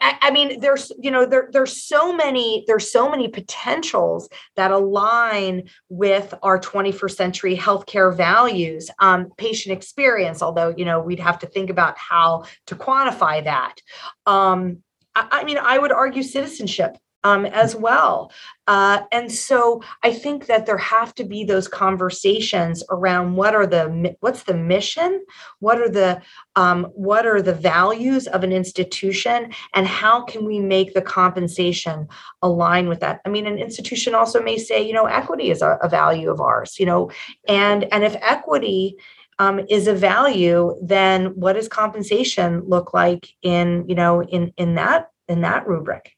[0.00, 4.70] I, I, mean there's you know there, there's so many there's so many potentials that
[4.70, 11.38] align with our 21st century healthcare values um, patient experience although you know we'd have
[11.38, 13.80] to think about how to quantify that.
[14.26, 14.82] Um,
[15.14, 18.30] I, I mean i would argue citizenship um, as well.
[18.68, 23.66] Uh, and so I think that there have to be those conversations around what are
[23.66, 25.24] the what's the mission,
[25.58, 26.22] what are the
[26.54, 32.06] um, what are the values of an institution, and how can we make the compensation
[32.42, 33.20] align with that?
[33.26, 36.40] I mean, an institution also may say, you know, equity is a, a value of
[36.40, 37.10] ours, you know,
[37.48, 38.96] and and if equity
[39.40, 44.76] um, is a value, then what does compensation look like in you know in in
[44.76, 46.16] that in that rubric?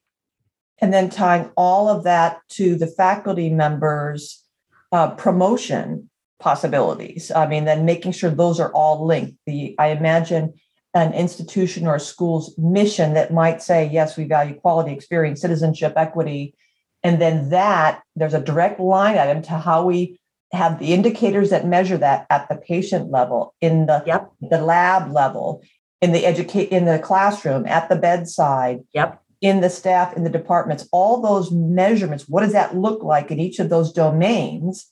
[0.81, 4.45] And then tying all of that to the faculty members
[4.93, 6.09] uh, promotion
[6.41, 7.31] possibilities.
[7.31, 9.37] I mean then making sure those are all linked.
[9.47, 10.55] The i imagine
[10.95, 15.93] an institution or a school's mission that might say yes we value quality experience citizenship
[15.97, 16.55] equity
[17.03, 20.19] and then that there's a direct line item to how we
[20.53, 24.31] have the indicators that measure that at the patient level in the yep.
[24.41, 25.63] the lab level
[26.01, 28.79] in the educate in the classroom at the bedside.
[28.95, 33.31] Yep in the staff, in the departments, all those measurements, what does that look like
[33.31, 34.91] in each of those domains?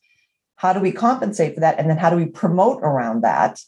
[0.57, 1.79] How do we compensate for that?
[1.79, 3.61] And then how do we promote around that?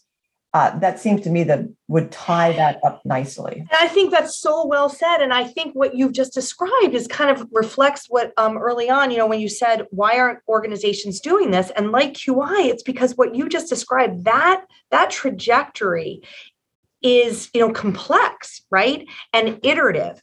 [0.54, 3.56] Uh, that seems to me that would tie that up nicely.
[3.58, 5.18] And I think that's so well said.
[5.18, 9.10] And I think what you've just described is kind of reflects what um, early on,
[9.10, 11.70] you know, when you said, why aren't organizations doing this?
[11.76, 16.22] And like QI, it's because what you just described, that that trajectory
[17.02, 19.06] is, you know, complex, right?
[19.34, 20.22] And iterative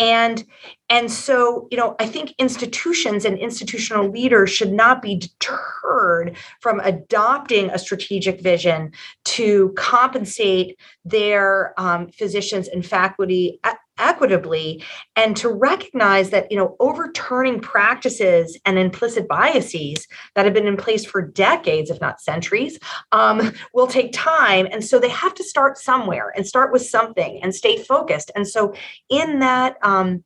[0.00, 0.44] and
[0.88, 6.80] and so you know i think institutions and institutional leaders should not be deterred from
[6.80, 8.90] adopting a strategic vision
[9.24, 13.60] to compensate their um, physicians and faculty
[14.00, 14.82] equitably
[15.16, 20.76] and to recognize that you know overturning practices and implicit biases that have been in
[20.76, 22.78] place for decades if not centuries
[23.12, 24.66] um, will take time.
[24.70, 28.30] And so they have to start somewhere and start with something and stay focused.
[28.34, 28.74] And so
[29.08, 30.24] in that um,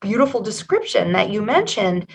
[0.00, 2.10] beautiful description that you mentioned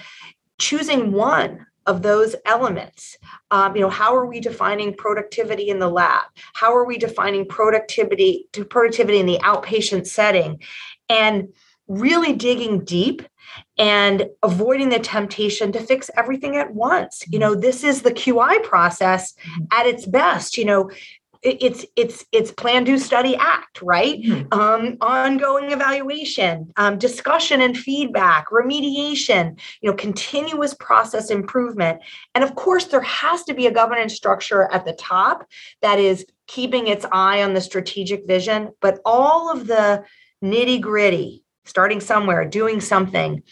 [0.60, 3.17] choosing one of those elements.
[3.50, 6.24] Um, you know how are we defining productivity in the lab?
[6.54, 10.62] How are we defining productivity to productivity in the outpatient setting?
[11.10, 11.50] And
[11.88, 13.22] really digging deep
[13.78, 17.24] and avoiding the temptation to fix everything at once.
[17.28, 19.65] You know this is the qi process mm-hmm.
[19.72, 20.58] at its best.
[20.58, 20.91] You know
[21.43, 24.21] it's it's it's plan do study act right?
[24.21, 24.60] Mm-hmm.
[24.60, 32.01] um, ongoing evaluation um, discussion and feedback remediation you know continuous process improvement.
[32.36, 35.47] And of course there has to be a governance structure at the top
[35.82, 40.04] that is keeping its eye on the strategic vision but all of the
[40.43, 43.43] nitty gritty starting somewhere doing something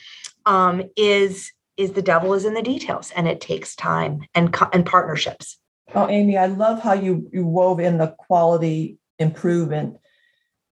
[0.45, 4.85] um, is is the devil is in the details and it takes time and and
[4.85, 5.58] partnerships
[5.95, 9.97] Oh, Amy, I love how you, you wove in the quality improvement,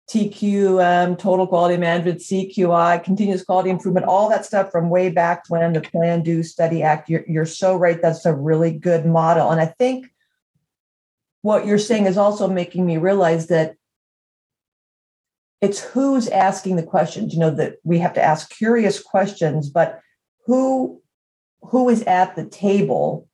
[0.09, 5.73] TQM, total quality management, CQI, continuous quality improvement, all that stuff from way back when
[5.73, 7.09] the Plan, Do, Study Act.
[7.09, 8.01] You're, you're so right.
[8.01, 9.51] That's a really good model.
[9.51, 10.07] And I think
[11.41, 13.75] what you're saying is also making me realize that
[15.61, 17.33] it's who's asking the questions.
[17.33, 20.01] You know, that we have to ask curious questions, but
[20.45, 21.01] who
[21.61, 23.27] who is at the table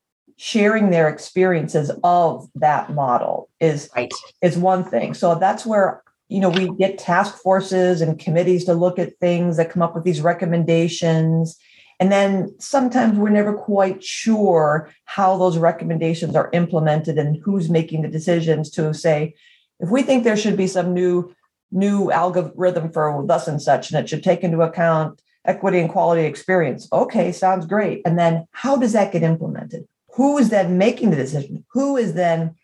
[0.43, 4.11] sharing their experiences of that model is right.
[4.41, 5.13] is one thing.
[5.13, 9.57] So that's where you know we get task forces and committees to look at things
[9.57, 11.59] that come up with these recommendations
[11.99, 18.01] and then sometimes we're never quite sure how those recommendations are implemented and who's making
[18.01, 19.35] the decisions to say
[19.79, 21.31] if we think there should be some new
[21.71, 26.23] new algorithm for thus and such and it should take into account equity and quality
[26.23, 31.09] experience okay sounds great and then how does that get implemented who is then making
[31.09, 31.65] the decision?
[31.73, 32.55] Who is then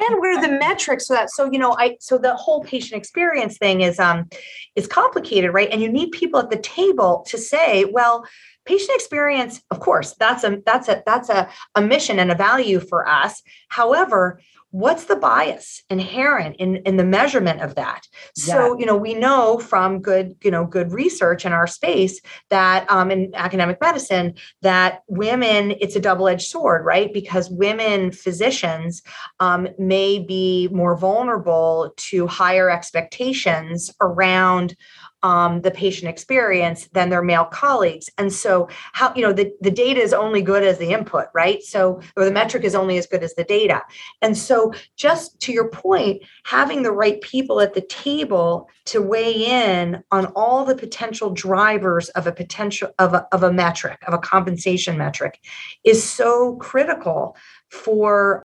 [0.00, 2.98] and what are the metrics for that so you know i so the whole patient
[2.98, 4.28] experience thing is um
[4.76, 5.68] is complicated right?
[5.70, 8.24] And you need people at the table to say well
[8.64, 12.80] patient experience of course that's a that's a that's a, a mission and a value
[12.80, 13.42] for us.
[13.68, 18.80] However what's the bias inherent in, in the measurement of that so yeah.
[18.80, 23.10] you know we know from good you know good research in our space that um,
[23.10, 29.02] in academic medicine that women it's a double-edged sword right because women physicians
[29.40, 34.76] um, may be more vulnerable to higher expectations around
[35.22, 38.08] um, the patient experience than their male colleagues.
[38.18, 41.62] And so, how, you know, the, the data is only good as the input, right?
[41.62, 43.82] So, or the metric is only as good as the data.
[44.22, 49.46] And so, just to your point, having the right people at the table to weigh
[49.46, 54.14] in on all the potential drivers of a potential of a, of a metric, of
[54.14, 55.40] a compensation metric,
[55.84, 57.36] is so critical
[57.70, 58.42] for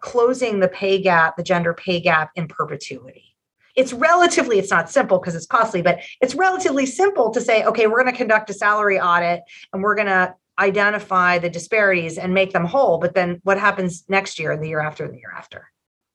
[0.00, 3.35] closing the pay gap, the gender pay gap in perpetuity
[3.76, 7.86] it's relatively it's not simple because it's costly but it's relatively simple to say okay
[7.86, 12.32] we're going to conduct a salary audit and we're going to identify the disparities and
[12.32, 15.18] make them whole but then what happens next year and the year after and the
[15.18, 15.70] year after?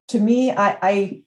[0.09, 1.21] To me i i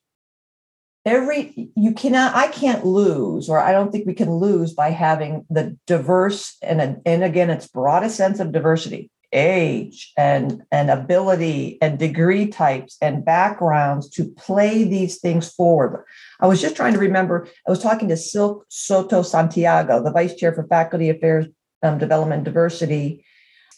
[1.07, 5.45] every you cannot i can't lose or i don't think we can lose by having
[5.51, 11.99] the diverse and and again it's broadest sense of diversity age and, and ability and
[11.99, 16.05] degree types and backgrounds to play these things forward.
[16.41, 20.55] I was just trying to remember, I was talking to Sylk Sotto-Santiago, the vice chair
[20.55, 21.47] for faculty affairs,
[21.83, 23.25] um, development, diversity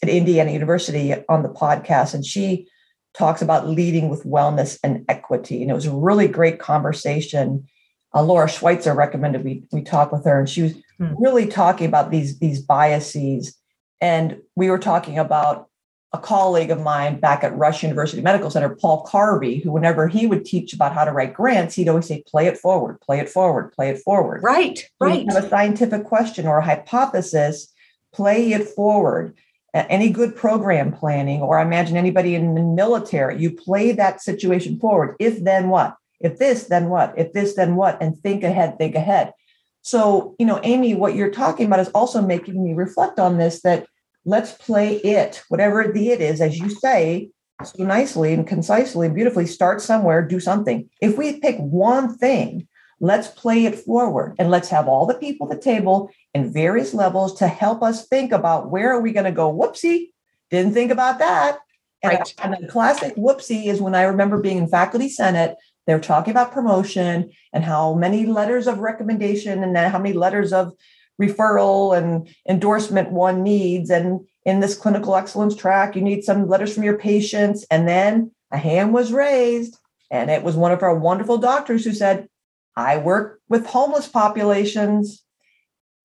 [0.01, 2.67] at Indiana University on the podcast, and she
[3.17, 5.61] talks about leading with wellness and equity.
[5.61, 7.67] And it was a really great conversation.
[8.13, 11.13] Uh, Laura Schweitzer recommended we, we talk with her, and she was hmm.
[11.17, 13.56] really talking about these, these biases
[14.01, 15.67] and we were talking about
[16.13, 20.25] a colleague of mine back at Rush University Medical Center, Paul Carvey, who, whenever he
[20.25, 23.29] would teach about how to write grants, he'd always say, play it forward, play it
[23.29, 24.41] forward, play it forward.
[24.41, 25.25] Right, right.
[25.29, 27.73] have a scientific question or a hypothesis,
[28.13, 29.35] play it forward.
[29.73, 34.79] Any good program planning, or I imagine anybody in the military, you play that situation
[34.79, 35.15] forward.
[35.19, 35.95] If then what?
[36.19, 37.13] If this, then what?
[37.15, 38.01] If this, then what?
[38.01, 39.33] And think ahead, think ahead.
[39.87, 43.61] So, you know, Amy, what you're talking about is also making me reflect on this
[43.61, 43.87] that
[44.25, 47.29] let's play it, whatever the it is, as you say
[47.63, 50.89] so nicely and concisely and beautifully, start somewhere, do something.
[50.99, 52.67] If we pick one thing,
[52.99, 56.93] let's play it forward and let's have all the people at the table in various
[56.93, 60.11] levels to help us think about where are we going to go, whoopsie,
[60.51, 61.59] didn't think about that.
[62.03, 62.33] And, right.
[62.43, 65.55] and the classic whoopsie is when I remember being in faculty senate
[65.87, 70.73] they're talking about promotion and how many letters of recommendation and how many letters of
[71.19, 73.89] referral and endorsement one needs.
[73.89, 77.65] And in this clinical excellence track, you need some letters from your patients.
[77.71, 79.77] And then a hand was raised,
[80.11, 82.27] and it was one of our wonderful doctors who said,
[82.75, 85.23] I work with homeless populations.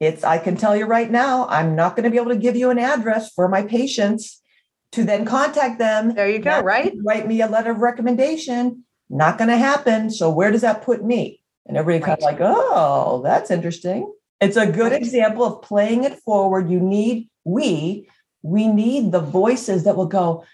[0.00, 2.56] It's, I can tell you right now, I'm not going to be able to give
[2.56, 4.40] you an address for my patients
[4.92, 6.14] to then contact them.
[6.14, 6.92] There you go, right?
[7.04, 10.10] Write me a letter of recommendation not going to happen.
[10.10, 11.40] So where does that put me?
[11.66, 12.18] And everybody right.
[12.18, 14.12] kind of like, oh, that's interesting.
[14.40, 16.68] It's a good example of playing it forward.
[16.68, 18.08] You need, we,
[18.42, 20.44] we need the voices that will go,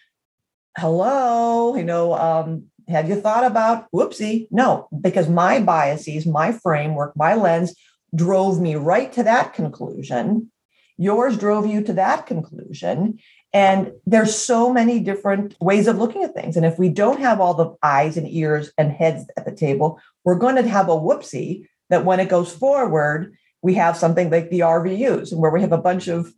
[0.77, 4.49] hello, you know, um, have you thought about whoopsie?
[4.51, 7.75] No, because my biases, my framework, my lens
[8.15, 10.51] drove me right to that conclusion.
[10.97, 13.19] Yours drove you to that conclusion.
[13.53, 16.57] And there's so many different ways of looking at things.
[16.57, 20.01] And if we don't have all the eyes and ears and heads at the table,
[20.25, 24.51] we're going to have a whoopsie that when it goes forward, we have something like
[24.51, 26.33] the RVUs, and where we have a bunch of,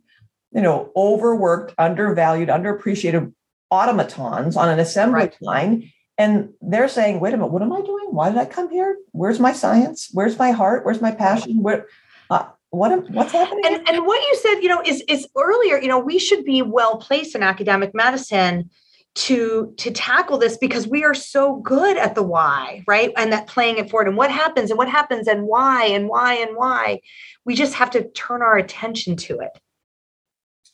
[0.51, 3.33] you know, overworked, undervalued, underappreciated
[3.69, 5.37] automatons on an assembly right.
[5.41, 5.91] line.
[6.17, 8.07] And they're saying, wait a minute, what am I doing?
[8.09, 8.97] Why did I come here?
[9.11, 10.09] Where's my science?
[10.13, 10.85] Where's my heart?
[10.85, 11.61] Where's my passion?
[11.61, 11.87] Where
[12.29, 15.87] uh, what what's happening and, and what you said you know is is earlier you
[15.87, 18.69] know we should be well placed in academic medicine
[19.13, 23.11] to to tackle this because we are so good at the why right?
[23.17, 26.35] And that playing it forward and what happens and what happens and why and why
[26.35, 27.01] and why.
[27.43, 29.51] We just have to turn our attention to it.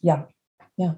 [0.01, 0.23] Yeah
[0.77, 0.93] yeah.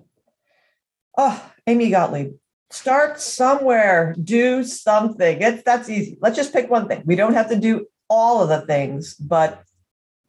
[1.17, 2.33] Oh amy gottlieb
[2.71, 5.41] start somewhere do something.
[5.41, 6.17] It's that's easy.
[6.21, 7.03] Let's just pick one thing.
[7.05, 9.63] We don't have to do all of the things but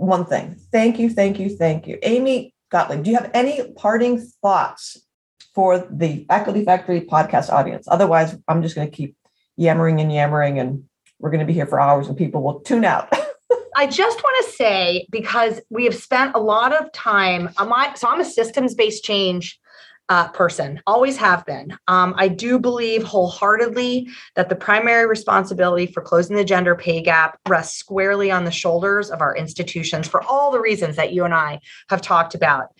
[0.00, 0.56] one thing.
[0.72, 1.98] Thank you, thank you, thank you.
[2.02, 4.96] Amy Gottlieb, do you have any parting thoughts
[5.54, 7.86] for the Faculty Factory podcast audience?
[7.86, 9.14] Otherwise, I'm just going to keep
[9.56, 10.84] yammering and yammering, and
[11.18, 13.12] we're going to be here for hours and people will tune out.
[13.76, 17.50] I just want to say, because we have spent a lot of time,
[17.94, 19.60] so I'm a systems based change
[20.10, 21.78] uh, person, always have been.
[21.86, 27.38] Um, I do believe wholeheartedly that the primary responsibility for closing the gender pay gap
[27.48, 31.32] rests squarely on the shoulders of our institutions for all the reasons that you and
[31.32, 32.74] I have talked about.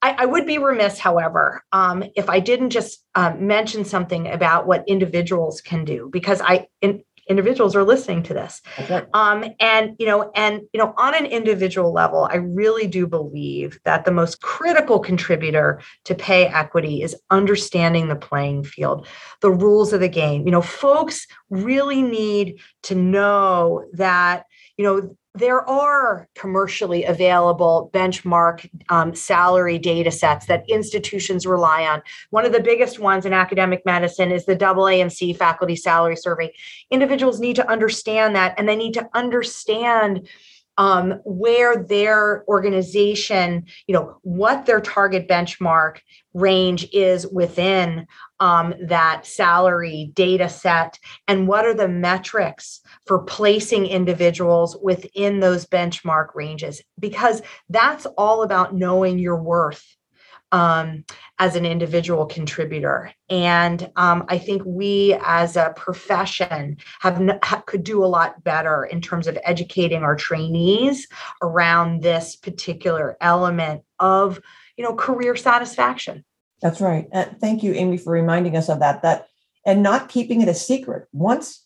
[0.00, 4.66] I, I would be remiss, however, um, if I didn't just um, mention something about
[4.66, 9.02] what individuals can do, because I, in, individuals are listening to this okay.
[9.14, 13.78] um, and you know and you know on an individual level i really do believe
[13.84, 19.06] that the most critical contributor to pay equity is understanding the playing field
[19.40, 24.44] the rules of the game you know folks really need to know that
[24.76, 32.02] you know there are commercially available benchmark um, salary data sets that institutions rely on.
[32.30, 36.52] One of the biggest ones in academic medicine is the AAMC faculty salary survey.
[36.90, 40.28] Individuals need to understand that, and they need to understand
[40.80, 45.98] um, where their organization, you know, what their target benchmark
[46.32, 48.06] range is within
[48.40, 55.66] um, that salary data set, and what are the metrics for placing individuals within those
[55.66, 59.84] benchmark ranges, because that's all about knowing your worth
[60.52, 61.04] um,
[61.38, 63.12] as an individual contributor.
[63.28, 68.84] And um, I think we as a profession have, have, could do a lot better
[68.84, 71.06] in terms of educating our trainees
[71.42, 74.40] around this particular element of
[74.76, 76.24] you know career satisfaction.
[76.62, 77.06] That's right.
[77.12, 79.02] Uh, thank you, Amy, for reminding us of that.
[79.02, 79.26] That
[79.64, 81.06] and not keeping it a secret.
[81.12, 81.62] Once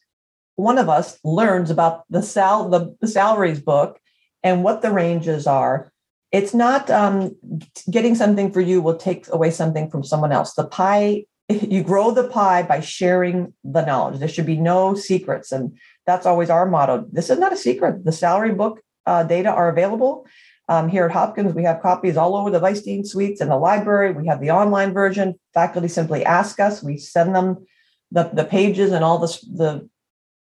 [0.57, 3.99] one of us learns about the sal the, the salaries book
[4.43, 5.93] and what the ranges are,
[6.35, 7.37] it's not um,
[7.89, 10.55] getting something for you will take away something from someone else.
[10.55, 14.18] The pie, you grow the pie by sharing the knowledge.
[14.18, 15.53] There should be no secrets.
[15.53, 17.07] And that's always our motto.
[17.12, 18.05] This is not a secret.
[18.05, 20.26] The salary book uh, data are available.
[20.68, 24.12] Um, here at Hopkins, we have copies all over the Vice suites and the library.
[24.12, 25.39] We have the online version.
[25.53, 26.82] Faculty simply ask us.
[26.82, 27.64] We send them
[28.11, 29.89] the, the pages and all this, the,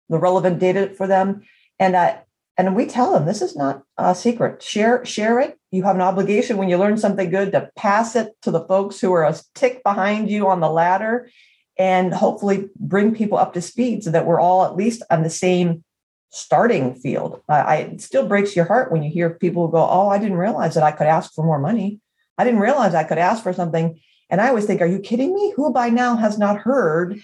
[0.07, 1.41] the relevant data for them.
[1.79, 2.17] And uh,
[2.57, 4.61] and we tell them this is not a secret.
[4.61, 5.58] Share share it.
[5.71, 8.99] You have an obligation when you learn something good to pass it to the folks
[8.99, 11.29] who are a tick behind you on the ladder,
[11.77, 15.29] and hopefully bring people up to speed so that we're all at least on the
[15.29, 15.83] same
[16.31, 17.41] starting field.
[17.47, 20.37] Uh, I, it still breaks your heart when you hear people go, "Oh, I didn't
[20.37, 21.99] realize that I could ask for more money.
[22.37, 23.99] I didn't realize I could ask for something."
[24.29, 25.53] And I always think, "Are you kidding me?
[25.55, 27.21] Who by now has not heard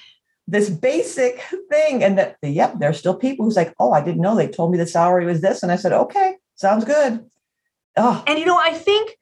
[0.48, 2.04] this basic thing.
[2.04, 4.78] And that, yep, there's still people who's like, oh, I didn't know they told me
[4.78, 5.64] the salary was this.
[5.64, 7.26] And I said, okay, sounds good.
[7.98, 8.24] Oh.
[8.28, 9.18] And, you know, I think,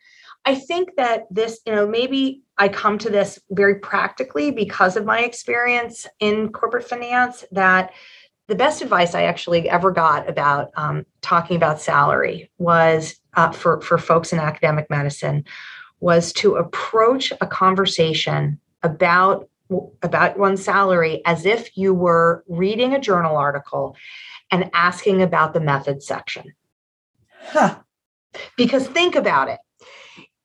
[0.46, 5.06] I think that this, you know, maybe I come to this very practically because of
[5.06, 7.92] my experience in corporate finance that
[8.48, 13.80] the best advice I actually ever got about um, talking about salary was uh, for,
[13.82, 15.46] for folks in academic medicine
[16.00, 19.50] was to approach a conversation about
[20.04, 23.96] about one's salary as if you were reading a journal article
[24.52, 26.54] and asking about the method section.
[27.42, 27.80] Huh.
[28.58, 29.60] Because think about it.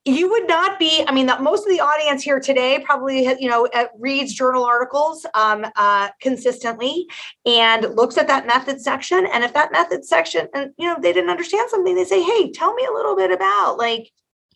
[0.05, 3.49] You would not be, I mean, that most of the audience here today probably, you
[3.49, 7.07] know, uh, reads journal articles um, uh, consistently
[7.45, 9.27] and looks at that method section.
[9.27, 12.51] And if that method section, and, you know, they didn't understand something, they say, hey,
[12.53, 14.11] tell me a little bit about like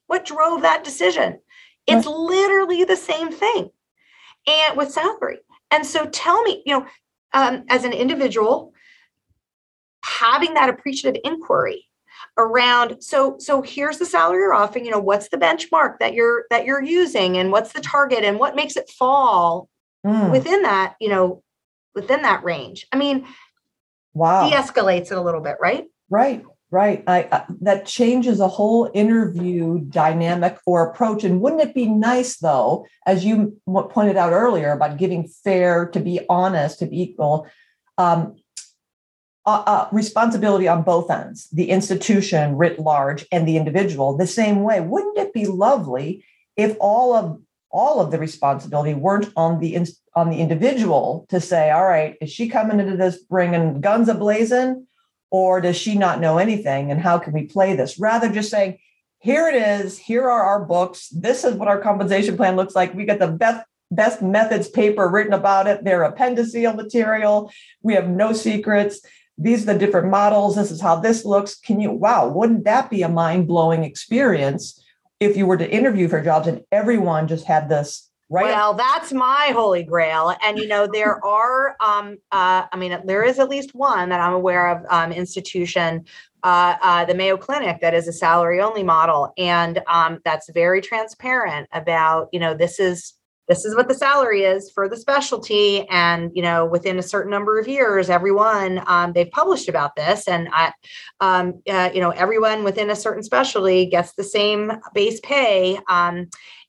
[0.07, 1.39] what drove that decision.
[1.87, 3.69] It's literally the same thing
[4.47, 5.39] and with salary.
[5.71, 6.87] And so tell me, you know,
[7.35, 8.73] um, as an individual,
[10.05, 11.89] having that appreciative inquiry
[12.39, 16.45] around so so here's the salary you're offering you know what's the benchmark that you're
[16.49, 19.69] that you're using and what's the target and what makes it fall
[20.07, 20.31] mm.
[20.31, 21.43] within that you know
[21.95, 23.27] within that range i mean
[24.15, 27.05] wow de-escalates it a little bit right right Right.
[27.07, 31.23] I, uh, that changes a whole interview dynamic or approach.
[31.23, 33.61] And wouldn't it be nice, though, as you
[33.91, 37.47] pointed out earlier about giving fair, to be honest, to be equal,
[37.99, 38.37] um,
[39.45, 44.63] uh, uh, responsibility on both ends, the institution writ large and the individual, the same
[44.63, 44.81] way.
[44.81, 46.25] Wouldn't it be lovely
[46.57, 47.41] if all of
[47.71, 52.31] all of the responsibility weren't on the on the individual to say, all right, is
[52.31, 54.85] she coming into this bringing guns ablazing?
[55.31, 56.91] Or does she not know anything?
[56.91, 57.99] And how can we play this?
[57.99, 58.79] Rather just saying,
[59.19, 61.09] here it is, here are our books.
[61.09, 62.93] This is what our compensation plan looks like.
[62.93, 65.85] We got the best best methods paper written about it.
[65.85, 67.51] They're appendiceal material.
[67.83, 69.01] We have no secrets.
[69.39, 70.57] These are the different models.
[70.57, 71.55] This is how this looks.
[71.55, 74.83] Can you, wow, wouldn't that be a mind blowing experience
[75.21, 78.47] if you were to interview for jobs and everyone just had this Right.
[78.47, 80.35] Well, that's my holy grail.
[80.43, 84.21] And, you know, there are, um, uh, I mean, there is at least one that
[84.21, 86.07] I'm aware of um, institution,
[86.43, 89.35] uh, uh, the Mayo Clinic, that is a salary only model.
[89.37, 93.13] And um, that's very transparent about, you know, this is,
[93.49, 95.87] this is what the salary is for the specialty.
[95.89, 100.29] And you know within a certain number of years everyone um, they've published about this.
[100.29, 100.73] And I,
[101.21, 105.79] um, uh, you know everyone within a certain specialty gets the same base pay.
[105.89, 106.29] Um,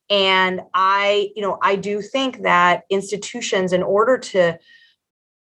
[0.10, 4.60] and I, you know, I do think that institutions, in order to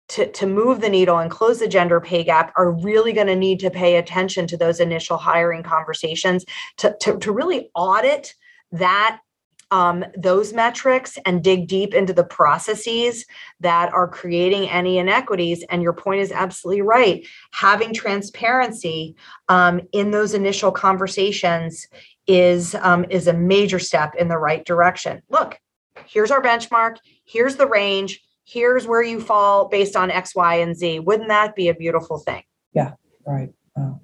[0.09, 3.35] to, to move the needle and close the gender pay gap are really going to
[3.35, 6.45] need to pay attention to those initial hiring conversations
[6.77, 8.33] to, to, to really audit
[8.71, 9.19] that
[9.71, 13.25] um, those metrics and dig deep into the processes
[13.59, 15.63] that are creating any inequities.
[15.69, 17.25] And your point is absolutely right.
[17.51, 19.15] Having transparency
[19.49, 21.87] um, in those initial conversations
[22.27, 25.21] is um, is a major step in the right direction.
[25.29, 25.59] Look,
[26.05, 26.97] here's our benchmark.
[27.25, 28.21] Here's the range.
[28.45, 30.99] Here's where you fall based on X, Y, and Z.
[30.99, 32.43] Wouldn't that be a beautiful thing?
[32.73, 32.93] Yeah,
[33.25, 33.51] right.
[33.75, 34.01] Wow.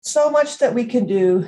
[0.00, 1.46] So much that we can do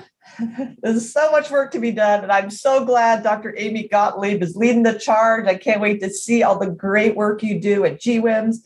[0.83, 2.23] There's so much work to be done.
[2.23, 3.55] And I'm so glad Dr.
[3.57, 5.47] Amy Gottlieb is leading the charge.
[5.47, 8.59] I can't wait to see all the great work you do at GWIMS.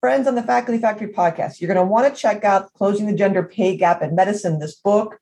[0.00, 3.14] Friends on the Faculty Factory podcast, you're going to want to check out Closing the
[3.14, 5.20] Gender Pay Gap in Medicine, this book.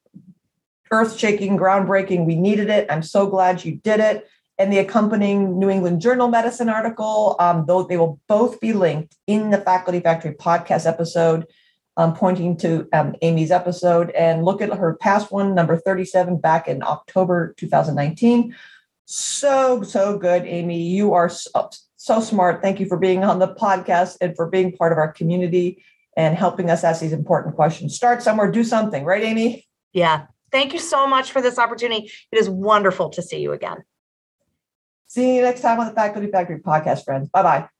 [0.91, 2.27] Earth shaking, groundbreaking.
[2.27, 2.87] We needed it.
[2.91, 4.27] I'm so glad you did it.
[4.59, 9.17] And the accompanying New England Journal Medicine article, um, though they will both be linked
[9.27, 11.47] in the Faculty Factory podcast episode
[11.97, 16.69] um, pointing to um, Amy's episode and look at her past one, number 37, back
[16.69, 18.55] in October 2019.
[19.05, 20.83] So, so good, Amy.
[20.83, 22.63] You are so, so smart.
[22.63, 25.85] Thank you for being on the podcast and for being part of our community
[26.17, 27.95] and helping us ask these important questions.
[27.95, 29.67] Start somewhere, do something, right, Amy?
[29.93, 30.27] Yeah.
[30.53, 32.11] Thank you so much for this opportunity.
[32.33, 33.85] It is wonderful to see you again.
[35.07, 37.29] See you next time on the Faculty Factory podcast, friends.
[37.29, 37.80] Bye bye.